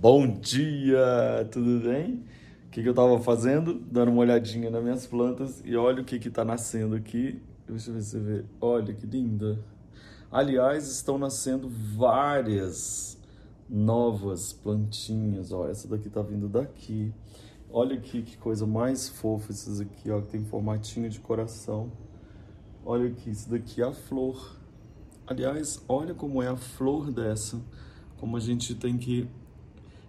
[0.00, 2.24] Bom dia, tudo bem?
[2.66, 3.74] O que, que eu tava fazendo?
[3.74, 7.42] Dando uma olhadinha nas minhas plantas e olha o que que tá nascendo aqui.
[7.66, 8.44] Deixa eu ver se você vê.
[8.60, 9.58] Olha que linda.
[10.30, 13.20] Aliás, estão nascendo várias
[13.68, 15.50] novas plantinhas.
[15.50, 17.12] Ó, essa daqui tá vindo daqui.
[17.68, 21.90] Olha aqui que coisa mais fofa esses aqui, ó, que tem formatinho de coração.
[22.86, 24.60] Olha aqui, isso daqui é a flor.
[25.26, 27.60] Aliás, olha como é a flor dessa.
[28.16, 29.28] Como a gente tem que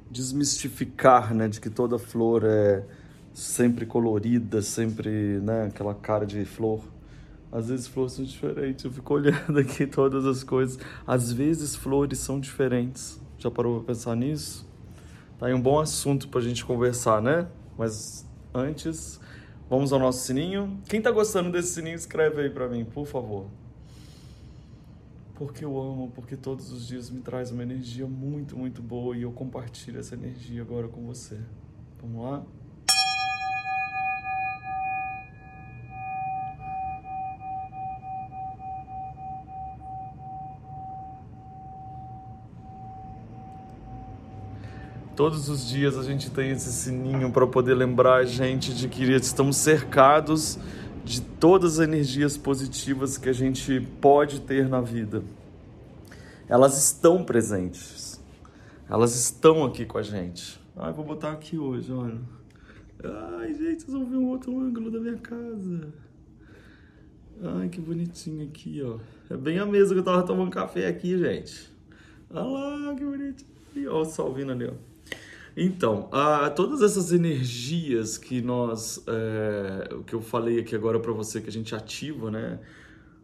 [0.09, 2.83] desmistificar, né, de que toda flor é
[3.33, 6.81] sempre colorida, sempre, né, aquela cara de flor.
[7.51, 8.85] Às vezes flores são diferentes.
[8.85, 10.77] Eu fico olhando aqui todas as coisas.
[11.05, 13.19] Às vezes flores são diferentes.
[13.37, 14.67] Já parou para pensar nisso?
[15.39, 17.47] Tá aí um bom assunto para a gente conversar, né?
[17.77, 19.19] Mas antes,
[19.69, 20.79] vamos ao nosso sininho.
[20.87, 23.47] Quem tá gostando desse sininho, escreve aí para mim, por favor
[25.39, 29.21] porque eu amo, porque todos os dias me traz uma energia muito, muito boa e
[29.21, 31.39] eu compartilho essa energia agora com você.
[32.01, 32.43] Vamos lá?
[45.15, 49.03] Todos os dias a gente tem esse sininho para poder lembrar a gente de que
[49.13, 50.59] estamos cercados
[51.39, 55.23] todas as energias positivas que a gente pode ter na vida.
[56.47, 58.19] Elas estão presentes.
[58.89, 60.59] Elas estão aqui com a gente.
[60.75, 62.19] Ai, vou botar aqui hoje, olha.
[63.03, 65.93] Ai, gente, vocês vão ver um outro ângulo da minha casa.
[67.41, 68.99] Ai, que bonitinho aqui, ó.
[69.33, 71.71] É bem a mesa que eu tava tomando café aqui, gente.
[72.29, 73.47] Olha lá, que bonitinho.
[73.91, 74.88] Olha o sol vindo ali, ó.
[75.55, 81.41] Então, a, todas essas energias que nós, é, que eu falei aqui agora para você
[81.41, 82.59] que a gente ativa, né?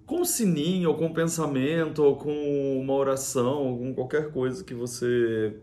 [0.05, 4.63] Com o sininho, ou com o pensamento, ou com uma oração, ou com qualquer coisa
[4.63, 5.57] que você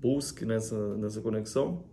[0.00, 1.84] busque nessa, nessa conexão,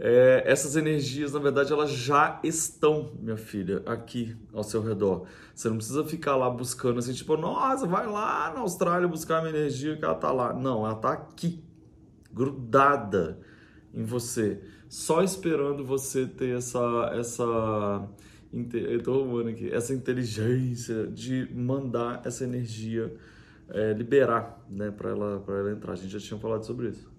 [0.00, 5.26] é, essas energias, na verdade, elas já estão, minha filha, aqui ao seu redor.
[5.52, 9.56] Você não precisa ficar lá buscando assim, tipo, nossa, vai lá na Austrália buscar minha
[9.56, 10.52] energia que ela tá lá.
[10.52, 11.64] Não, ela tá aqui
[12.32, 13.38] grudada
[13.92, 18.08] em você, só esperando você ter essa essa
[18.72, 23.14] eu tô arrumando aqui, essa inteligência de mandar essa energia
[23.68, 25.92] é, liberar, né, para ela para ela entrar.
[25.92, 27.10] A gente já tinha falado sobre isso.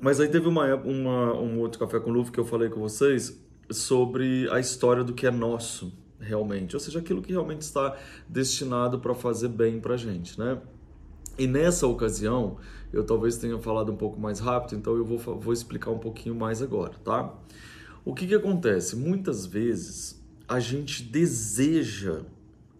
[0.00, 3.42] Mas aí teve uma, uma um outro café com luva que eu falei com vocês
[3.70, 7.96] sobre a história do que é nosso realmente, ou seja, aquilo que realmente está
[8.28, 10.58] destinado para fazer bem para gente, né?
[11.38, 12.56] E nessa ocasião,
[12.92, 16.34] eu talvez tenha falado um pouco mais rápido, então eu vou, vou explicar um pouquinho
[16.34, 17.34] mais agora, tá?
[18.04, 18.96] O que, que acontece?
[18.96, 22.22] Muitas vezes a gente deseja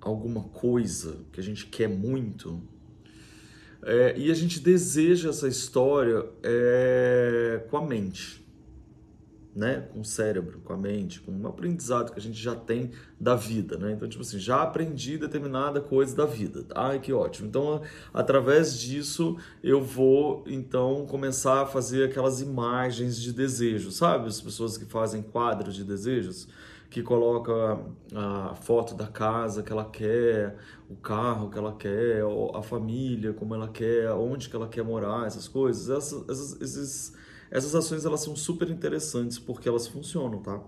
[0.00, 2.62] alguma coisa que a gente quer muito
[3.82, 8.45] é, e a gente deseja essa história é, com a mente
[9.56, 12.90] né, com o cérebro, com a mente, com um aprendizado que a gente já tem
[13.18, 13.92] da vida, né?
[13.92, 16.66] Então, tipo assim, já aprendi determinada coisa da vida.
[16.74, 17.48] Ai, que ótimo.
[17.48, 17.80] Então,
[18.12, 24.28] através disso, eu vou então começar a fazer aquelas imagens de desejo, sabe?
[24.28, 26.46] As pessoas que fazem quadros de desejos,
[26.90, 27.80] que coloca
[28.14, 30.58] a foto da casa que ela quer,
[30.90, 32.22] o carro que ela quer,
[32.54, 37.26] a família como ela quer, onde que ela quer morar, essas coisas, essas, essas esses
[37.50, 40.60] essas ações elas são super interessantes porque elas funcionam, tá?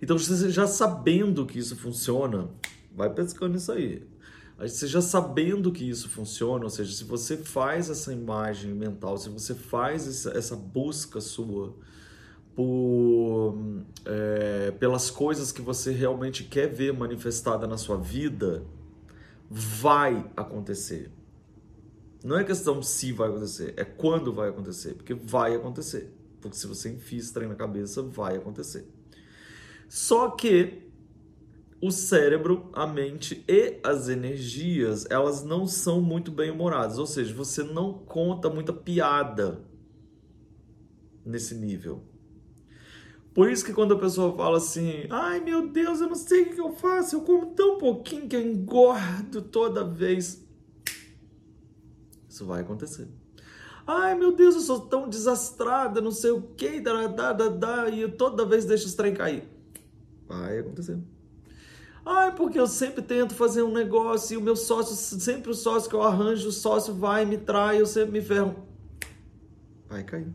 [0.00, 2.48] Então, você já sabendo que isso funciona,
[2.94, 4.06] vai pescando isso aí.
[4.58, 9.28] Você já sabendo que isso funciona, ou seja, se você faz essa imagem mental, se
[9.28, 11.76] você faz essa busca sua
[12.56, 13.56] por,
[14.04, 18.64] é, pelas coisas que você realmente quer ver manifestada na sua vida,
[19.48, 21.12] vai acontecer.
[22.24, 26.12] Não é questão se vai acontecer, é quando vai acontecer, porque vai acontecer.
[26.40, 28.88] Porque se você enfia esse trem na cabeça, vai acontecer.
[29.88, 30.88] Só que
[31.80, 37.32] o cérebro, a mente e as energias, elas não são muito bem humoradas, ou seja,
[37.32, 39.64] você não conta muita piada
[41.24, 42.02] nesse nível.
[43.32, 46.54] Por isso que quando a pessoa fala assim, ai meu Deus, eu não sei o
[46.54, 50.44] que eu faço, eu como tão pouquinho que eu engordo toda vez.
[52.38, 53.08] Isso vai acontecer.
[53.84, 56.80] Ai, meu Deus, eu sou tão desastrada, não sei o que,
[57.92, 59.42] e eu toda vez deixo os trem cair.
[60.28, 61.00] Vai acontecer.
[62.06, 65.90] Ai, porque eu sempre tento fazer um negócio e o meu sócio, sempre o sócio
[65.90, 68.54] que eu arranjo, o sócio vai, me trai, eu sempre me ferro.
[69.88, 70.32] Vai cair.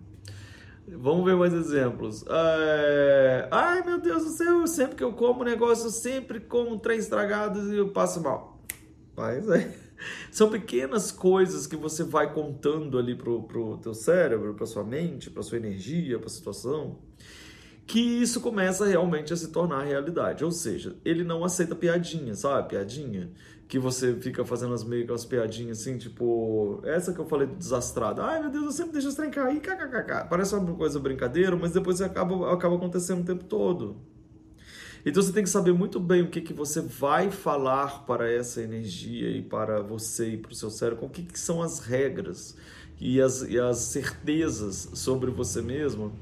[0.85, 2.25] Vamos ver mais exemplos.
[2.27, 3.47] É...
[3.50, 7.73] Ai, meu Deus do céu, sempre que eu como negócio, eu sempre como trem estragado
[7.73, 8.59] e eu passo mal.
[9.15, 9.82] Vai, aí.
[10.31, 15.29] São pequenas coisas que você vai contando ali pro, pro teu cérebro, pra sua mente,
[15.29, 17.00] pra sua energia, pra situação,
[17.85, 20.44] que isso começa realmente a se tornar realidade.
[20.44, 22.69] Ou seja, ele não aceita piadinha, sabe?
[22.69, 23.31] Piadinha.
[23.67, 27.55] Que você fica fazendo as meio as piadinhas assim, tipo, essa que eu falei do
[27.55, 28.21] desastrado.
[28.21, 30.29] Ai meu Deus, eu sempre deixo esse trem cair, kkkk.
[30.29, 34.12] Parece uma coisa brincadeira, mas depois acaba, acaba acontecendo o tempo todo.
[35.05, 38.61] Então você tem que saber muito bem o que, que você vai falar para essa
[38.61, 42.55] energia e para você e para o seu cérebro, o que, que são as regras
[43.00, 46.13] e as, e as certezas sobre você mesmo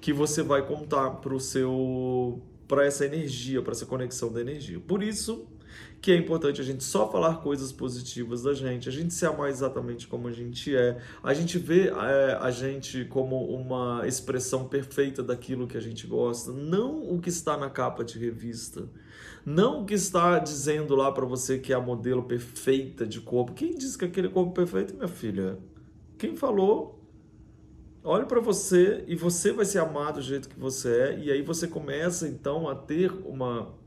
[0.00, 4.80] que você vai contar para o seu para essa energia, para essa conexão da energia.
[4.80, 5.44] Por isso
[6.00, 9.50] que é importante a gente só falar coisas positivas da gente, a gente se amar
[9.50, 15.22] exatamente como a gente é, a gente vê é, a gente como uma expressão perfeita
[15.22, 18.88] daquilo que a gente gosta, não o que está na capa de revista,
[19.44, 23.52] não o que está dizendo lá para você que é a modelo perfeita de corpo.
[23.52, 25.58] Quem disse que aquele corpo perfeito, minha filha?
[26.16, 26.98] Quem falou?
[28.02, 31.42] Olhe para você e você vai ser amado do jeito que você é, e aí
[31.42, 33.78] você começa então a ter uma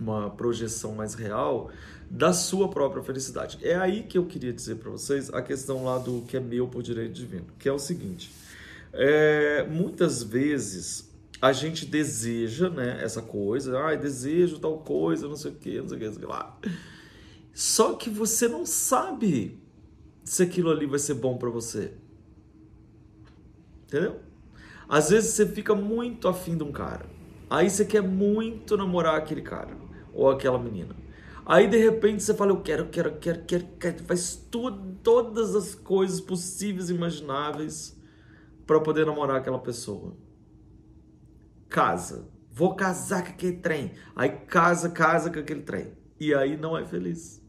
[0.00, 1.70] uma projeção mais real
[2.10, 3.58] da sua própria felicidade.
[3.62, 6.66] É aí que eu queria dizer para vocês a questão lá do que é meu
[6.68, 8.30] por direito divino, que é o seguinte:
[8.92, 11.08] é, muitas vezes
[11.40, 15.88] a gente deseja, né, essa coisa, ah, desejo tal coisa, não sei o que, não
[15.88, 16.58] sei o que, não sei lá.
[17.52, 19.58] Só que você não sabe
[20.24, 21.92] se aquilo ali vai ser bom para você.
[23.84, 24.20] Entendeu?
[24.88, 27.06] Às vezes você fica muito afim de um cara.
[27.50, 29.87] Aí você quer muito namorar aquele cara
[30.18, 30.96] ou aquela menina.
[31.46, 34.04] Aí de repente você fala, eu quero, quero, quero, quero, quero.
[34.04, 37.96] faz tudo, todas as coisas possíveis e imagináveis
[38.66, 40.16] para poder namorar aquela pessoa.
[41.68, 42.28] Casa.
[42.50, 43.92] Vou casar com aquele trem.
[44.16, 45.92] Aí casa, casa com aquele trem.
[46.18, 47.40] E aí não é feliz.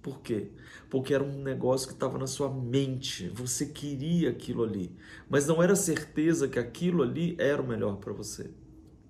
[0.00, 0.50] Por quê?
[0.88, 3.28] Porque era um negócio que estava na sua mente.
[3.34, 4.96] Você queria aquilo ali.
[5.28, 8.50] Mas não era certeza que aquilo ali era o melhor para você.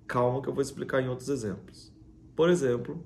[0.05, 1.97] Calma que eu vou explicar em outros exemplos.
[2.39, 3.03] Por exemplo,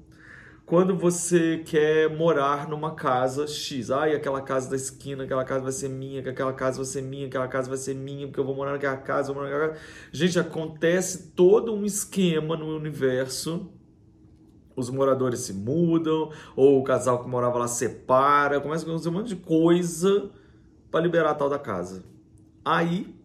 [0.63, 5.71] quando você quer morar numa casa X, ai, aquela casa da esquina, aquela casa vai
[5.71, 8.55] ser minha, aquela casa vai ser minha, aquela casa vai ser minha, porque eu vou
[8.55, 9.85] morar naquela casa, vou morar naquela casa.
[10.11, 13.71] Gente, acontece todo um esquema no universo.
[14.75, 19.13] Os moradores se mudam, ou o casal que morava lá separa, começa a acontecer um
[19.13, 20.29] monte de coisa
[20.91, 22.03] para liberar a tal da casa.
[22.63, 23.15] Aí,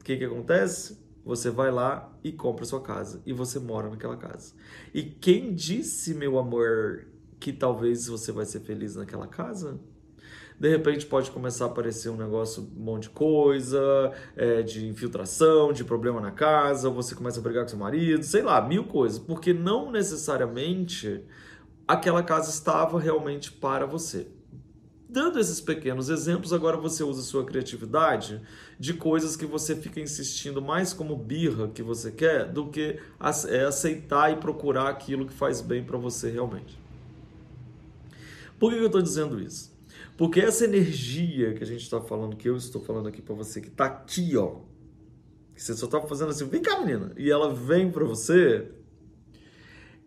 [0.00, 1.07] o que, que acontece?
[1.28, 4.54] Você vai lá e compra sua casa e você mora naquela casa.
[4.94, 7.06] E quem disse, meu amor,
[7.38, 9.78] que talvez você vai ser feliz naquela casa?
[10.58, 15.70] De repente pode começar a aparecer um negócio, um monte de coisa, é, de infiltração,
[15.70, 18.84] de problema na casa, ou você começa a brigar com seu marido, sei lá, mil
[18.84, 21.22] coisas, porque não necessariamente
[21.86, 24.28] aquela casa estava realmente para você.
[25.10, 28.42] Dando esses pequenos exemplos, agora você usa sua criatividade
[28.78, 33.00] de coisas que você fica insistindo mais como birra que você quer do que
[33.48, 36.78] é, aceitar e procurar aquilo que faz bem para você realmente.
[38.58, 39.72] Por que eu estou dizendo isso?
[40.14, 43.62] Porque essa energia que a gente está falando, que eu estou falando aqui para você,
[43.62, 44.56] que está aqui, ó,
[45.54, 48.68] que você só está fazendo assim, vem cá, menina, e ela vem para você,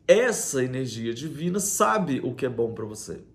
[0.08, 3.31] essa energia divina sabe o que é bom para você.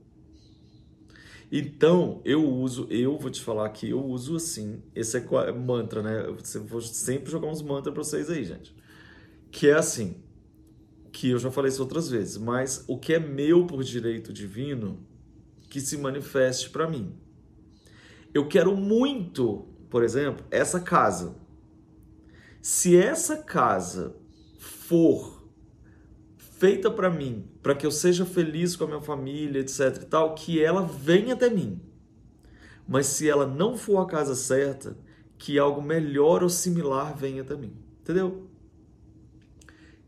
[1.51, 6.27] Então, eu uso, eu vou te falar que eu uso assim, esse é mantra, né?
[6.27, 8.75] Eu vou sempre jogar uns mantras para vocês aí, gente.
[9.51, 10.17] Que é assim,
[11.13, 15.07] que eu já falei isso outras vezes, mas o que é meu por direito divino,
[15.71, 17.15] que se manifeste para mim.
[18.35, 21.37] Eu quero muito, por exemplo, essa casa.
[22.61, 24.17] Se essa casa
[24.59, 25.49] for
[26.37, 30.37] feita para mim, para que eu seja feliz com a minha família, etc e tal,
[30.37, 31.81] que ela venha até mim.
[32.87, 34.97] Mas se ela não for a casa certa,
[35.37, 37.73] que algo melhor ou similar venha até mim.
[38.01, 38.49] Entendeu?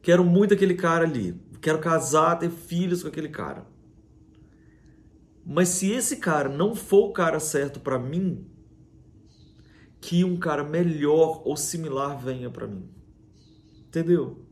[0.00, 1.34] Quero muito aquele cara ali.
[1.60, 3.66] Quero casar, ter filhos com aquele cara.
[5.44, 8.46] Mas se esse cara não for o cara certo para mim,
[10.00, 12.88] que um cara melhor ou similar venha para mim.
[13.88, 14.46] Entendeu?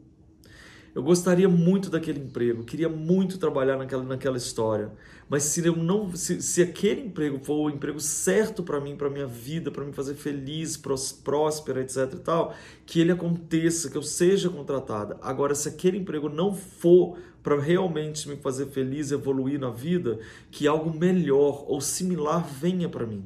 [0.96, 4.90] Eu gostaria muito daquele emprego, queria muito trabalhar naquela, naquela história.
[5.28, 9.10] Mas se eu não, se, se aquele emprego for o emprego certo para mim, para
[9.10, 10.74] minha vida, para me fazer feliz,
[11.22, 12.54] próspera, etc e tal,
[12.86, 15.18] que ele aconteça, que eu seja contratada.
[15.20, 20.18] Agora, se aquele emprego não for para realmente me fazer feliz, evoluir na vida,
[20.50, 23.22] que algo melhor ou similar venha para mim.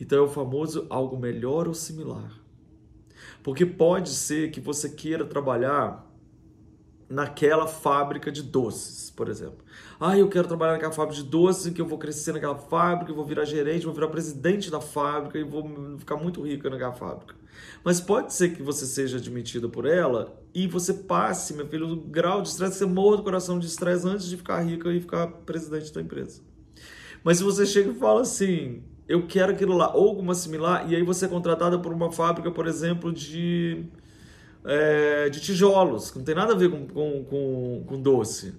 [0.00, 2.32] Então é o famoso algo melhor ou similar.
[3.42, 6.07] Porque pode ser que você queira trabalhar
[7.08, 9.58] naquela fábrica de doces, por exemplo.
[9.98, 13.16] Ah, eu quero trabalhar naquela fábrica de doces, que eu vou crescer naquela fábrica, eu
[13.16, 17.34] vou virar gerente, vou virar presidente da fábrica e vou ficar muito rica naquela fábrica.
[17.82, 21.96] Mas pode ser que você seja admitido por ela e você passe, meu filho, o
[21.96, 25.26] grau de estresse, você morra do coração de estresse antes de ficar rica e ficar
[25.28, 26.42] presidente da empresa.
[27.24, 30.94] Mas se você chega e fala assim, eu quero aquilo lá, ou alguma similar, e
[30.94, 33.84] aí você é contratada por uma fábrica, por exemplo, de,
[34.64, 38.54] é, de tijolos, que não tem nada a ver com, com, com, com doce.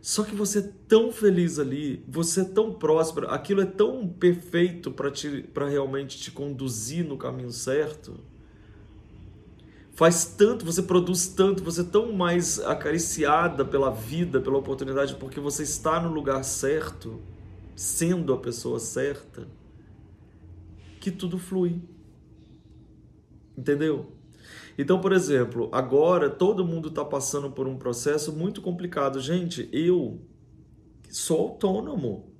[0.00, 4.92] Só que você é tão feliz ali, você é tão próspero, aquilo é tão perfeito
[4.92, 8.20] para realmente te conduzir no caminho certo.
[9.94, 15.40] Faz tanto, você produz tanto, você é tão mais acariciada pela vida, pela oportunidade, porque
[15.40, 17.20] você está no lugar certo,
[17.74, 19.46] sendo a pessoa certa
[21.00, 21.80] que tudo flui.
[23.56, 24.13] Entendeu?
[24.76, 29.20] Então, por exemplo, agora todo mundo está passando por um processo muito complicado.
[29.20, 30.20] Gente, eu
[31.08, 32.32] sou autônomo.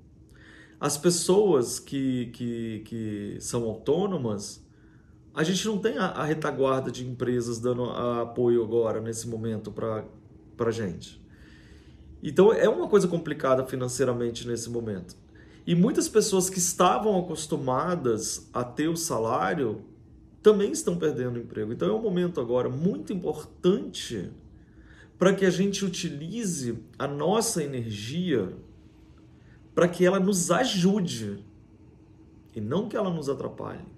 [0.81, 4.65] As pessoas que, que, que são autônomas,
[5.33, 10.05] a gente não tem a, a retaguarda de empresas dando apoio agora, nesse momento, para
[10.59, 11.23] a gente.
[12.23, 15.17] Então, é uma coisa complicada financeiramente nesse momento.
[15.67, 19.83] E muitas pessoas que estavam acostumadas a ter o salário
[20.45, 21.73] também estão perdendo emprego.
[21.73, 24.31] Então é um momento agora muito importante
[25.19, 28.55] para que a gente utilize a nossa energia
[29.75, 31.43] para que ela nos ajude
[32.55, 33.94] e não que ela nos atrapalhe.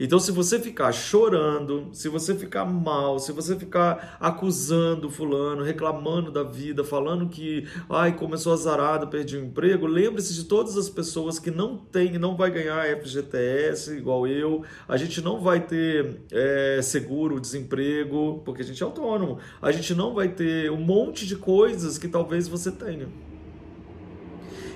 [0.00, 6.30] Então, se você ficar chorando, se você ficar mal, se você ficar acusando fulano, reclamando
[6.30, 11.38] da vida, falando que, ai, começou azarado, perdi o emprego, lembre-se de todas as pessoas
[11.38, 16.80] que não tem, não vai ganhar FGTS igual eu, a gente não vai ter é,
[16.82, 21.36] seguro, desemprego, porque a gente é autônomo, a gente não vai ter um monte de
[21.36, 23.08] coisas que talvez você tenha.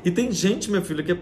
[0.04, 1.18] E tem gente, minha filha, que é,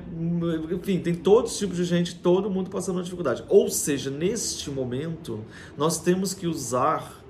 [0.74, 3.44] enfim, tem todos os tipos de gente, todo mundo passando uma dificuldade.
[3.48, 5.44] Ou seja, neste momento,
[5.76, 7.22] nós temos que usar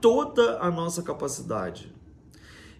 [0.00, 1.92] toda a nossa capacidade.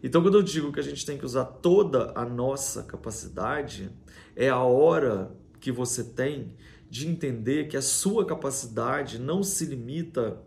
[0.02, 3.90] Então, quando eu digo que a gente tem que usar toda a nossa capacidade,
[4.37, 6.54] é a hora que você tem
[6.88, 10.38] de entender que a sua capacidade não se limita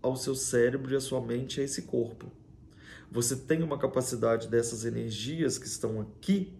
[0.00, 2.30] ao seu cérebro e à sua mente, a esse corpo.
[3.10, 6.54] Você tem uma capacidade dessas energias que estão aqui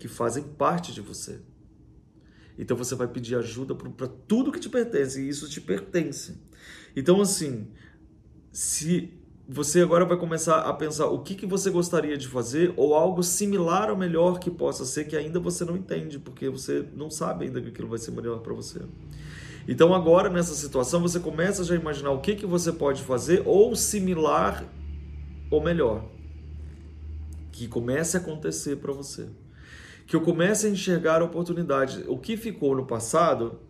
[0.00, 1.38] que fazem parte de você.
[2.58, 6.38] Então você vai pedir ajuda para tudo que te pertence e isso te pertence.
[6.96, 7.68] Então, assim,
[8.50, 9.12] se
[9.46, 13.22] você agora vai começar a pensar o que, que você gostaria de fazer ou algo
[13.22, 17.44] similar ou melhor que possa ser que ainda você não entende, porque você não sabe
[17.44, 18.80] ainda que aquilo vai ser melhor para você.
[19.68, 23.42] Então agora nessa situação você começa já a imaginar o que, que você pode fazer
[23.44, 24.64] ou similar
[25.50, 26.08] ou melhor
[27.52, 29.28] que comece a acontecer para você
[30.10, 32.04] que eu comece a enxergar a oportunidade.
[32.08, 33.60] O que ficou no passado,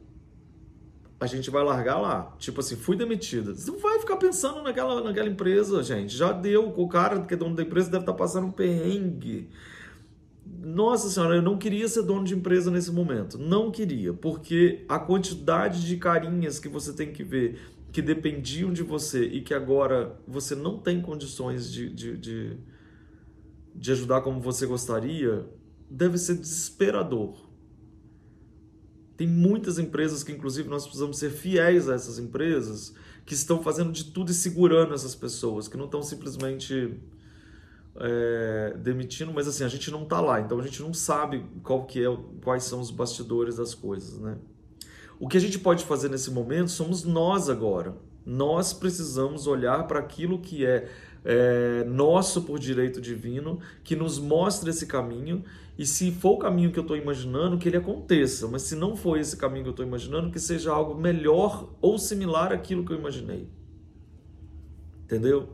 [1.21, 2.35] a gente vai largar lá.
[2.39, 3.55] Tipo assim, fui demitida.
[3.55, 6.17] Você não vai ficar pensando naquela, naquela empresa, gente.
[6.17, 6.73] Já deu.
[6.75, 9.51] O cara que é dono da empresa deve estar passando um perrengue.
[10.47, 13.37] Nossa senhora, eu não queria ser dono de empresa nesse momento.
[13.37, 17.61] Não queria, porque a quantidade de carinhas que você tem que ver
[17.93, 22.57] que dependiam de você e que agora você não tem condições de, de, de,
[23.75, 25.45] de ajudar como você gostaria,
[25.91, 27.35] deve ser desesperador.
[29.17, 32.95] Tem muitas empresas que, inclusive, nós precisamos ser fiéis a essas empresas
[33.27, 36.99] que estão fazendo de tudo e segurando essas pessoas, que não estão simplesmente
[37.97, 41.85] é, demitindo, mas assim, a gente não está lá, então a gente não sabe qual
[41.85, 44.39] que é, quais são os bastidores das coisas, né?
[45.19, 47.95] O que a gente pode fazer nesse momento somos nós agora.
[48.25, 50.89] Nós precisamos olhar para aquilo que é
[51.25, 55.45] é, nosso por direito divino, que nos mostre esse caminho,
[55.79, 58.97] e se for o caminho que eu estou imaginando, que ele aconteça, mas se não
[58.97, 62.93] for esse caminho que eu estou imaginando, que seja algo melhor ou similar àquilo que
[62.93, 63.49] eu imaginei.
[65.05, 65.49] Entendeu?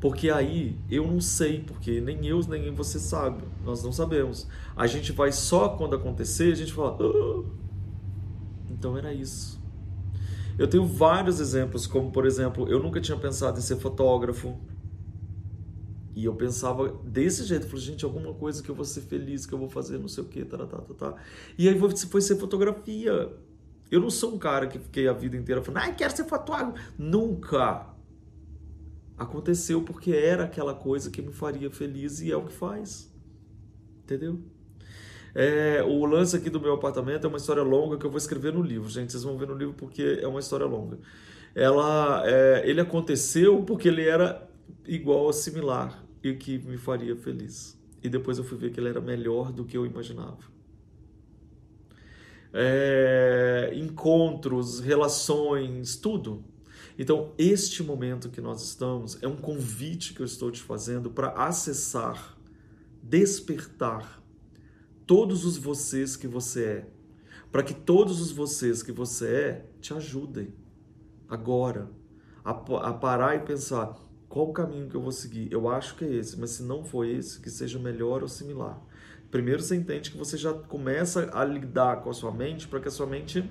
[0.00, 4.48] Porque aí eu não sei, porque nem eu nem você sabe, nós não sabemos.
[4.74, 7.44] A gente vai só quando acontecer, a gente fala, ah,
[8.70, 9.59] então era isso.
[10.60, 14.60] Eu tenho vários exemplos, como por exemplo, eu nunca tinha pensado em ser fotógrafo.
[16.14, 19.54] E eu pensava desse jeito, falei, gente, alguma coisa que eu vou ser feliz, que
[19.54, 21.14] eu vou fazer, não sei o que, tá, tá, tá, tá.
[21.56, 23.32] E aí foi ser fotografia.
[23.90, 26.74] Eu não sou um cara que fiquei a vida inteira falando, ah, quero ser fotógrafo.
[26.98, 27.86] Nunca.
[29.16, 33.10] Aconteceu porque era aquela coisa que me faria feliz e é o que faz.
[34.02, 34.38] Entendeu?
[35.34, 38.52] É, o lance aqui do meu apartamento é uma história longa que eu vou escrever
[38.52, 39.12] no livro, gente.
[39.12, 40.98] Vocês vão ver no livro porque é uma história longa.
[41.54, 44.48] ela, é, ele aconteceu porque ele era
[44.86, 47.78] igual ou similar e que me faria feliz.
[48.02, 50.38] E depois eu fui ver que ele era melhor do que eu imaginava.
[52.52, 56.44] É, encontros, relações, tudo.
[56.98, 61.28] Então, este momento que nós estamos é um convite que eu estou te fazendo para
[61.30, 62.36] acessar,
[63.02, 64.19] despertar
[65.10, 66.86] todos os vocês que você é,
[67.50, 70.54] para que todos os vocês que você é te ajudem
[71.28, 71.90] agora
[72.44, 73.98] a, a parar e pensar
[74.28, 75.50] qual o caminho que eu vou seguir?
[75.50, 78.80] Eu acho que é esse, mas se não for esse, que seja melhor ou similar.
[79.32, 82.86] Primeiro você entende que você já começa a lidar com a sua mente para que
[82.86, 83.44] a sua mente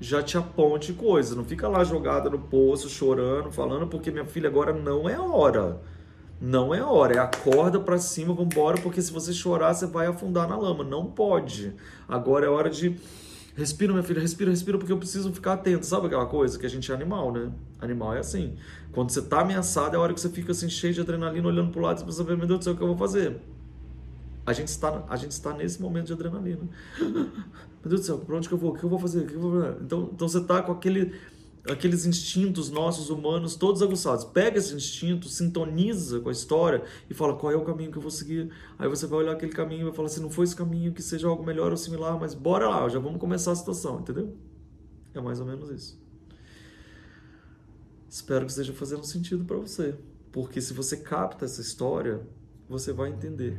[0.00, 1.36] já te aponte coisas.
[1.36, 5.80] Não fica lá jogada no poço, chorando, falando, porque minha filha agora não é hora.
[6.40, 10.48] Não é hora, é acorda para cima, vambora, porque se você chorar, você vai afundar
[10.48, 10.84] na lama.
[10.84, 11.74] Não pode.
[12.08, 12.96] Agora é hora de
[13.58, 15.84] Respira, minha filha, respira, respira, porque eu preciso ficar atento.
[15.84, 17.50] Sabe aquela coisa que a gente é animal, né?
[17.80, 18.56] Animal é assim.
[18.92, 21.72] Quando você tá ameaçado, é a hora que você fica assim, cheio de adrenalina, olhando
[21.72, 23.40] pro lado e pensa, meu Deus do céu, o que eu vou fazer?
[24.46, 26.68] A gente está, a gente está nesse momento de adrenalina.
[27.00, 28.70] Meu Deus do céu, pra onde que eu vou?
[28.70, 29.28] O que eu vou fazer?
[29.30, 29.76] Eu vou fazer?
[29.82, 31.12] Então, então você tá com aquele
[31.66, 34.24] aqueles instintos nossos humanos todos aguçados.
[34.24, 38.02] Pega esse instinto, sintoniza com a história e fala qual é o caminho que eu
[38.02, 38.50] vou seguir.
[38.78, 40.92] Aí você vai olhar aquele caminho e vai falar se assim, não foi esse caminho,
[40.92, 44.36] que seja algo melhor ou similar, mas bora lá, já vamos começar a situação, entendeu?
[45.14, 46.00] É mais ou menos isso.
[48.08, 49.94] Espero que esteja fazendo sentido para você,
[50.32, 52.26] porque se você capta essa história,
[52.68, 53.58] você vai entender.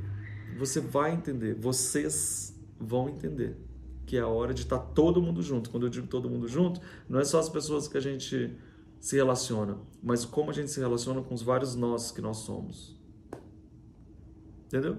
[0.58, 3.69] Você vai entender, vocês vão entender
[4.10, 5.70] que é a hora de estar todo mundo junto.
[5.70, 8.58] Quando eu digo todo mundo junto, não é só as pessoas que a gente
[9.00, 13.00] se relaciona, mas como a gente se relaciona com os vários nós que nós somos.
[14.66, 14.98] Entendeu?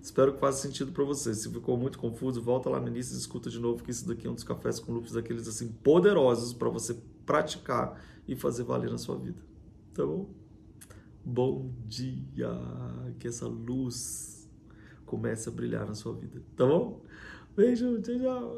[0.00, 1.32] Espero que faça sentido para você.
[1.32, 4.26] Se ficou muito confuso, volta lá no início e escuta de novo que isso daqui
[4.26, 8.90] é um dos cafés com lupus daqueles assim poderosos para você praticar e fazer valer
[8.90, 9.38] na sua vida.
[9.94, 10.28] Tá bom?
[11.24, 12.50] Bom dia,
[13.20, 14.50] que essa luz
[15.06, 16.42] comece a brilhar na sua vida.
[16.56, 17.02] Tá bom?
[17.54, 18.56] 没什么征兆